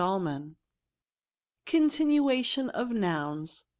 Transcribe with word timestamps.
135 0.01 0.55
CONTINUATION 1.67 2.71
OF 2.71 2.89
NOUNS. 2.89 3.65